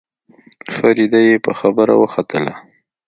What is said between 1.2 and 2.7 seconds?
يې په خبره وختله.